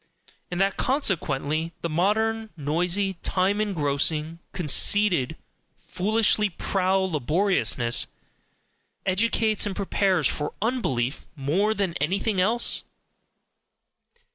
[0.49, 5.35] And that consequently the modern, noisy, time engrossing, conceited,
[5.77, 8.07] foolishly proud laboriousness
[9.05, 12.83] educates and prepares for "unbelief" more than anything else?